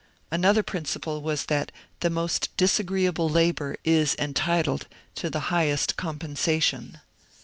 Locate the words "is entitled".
3.85-4.87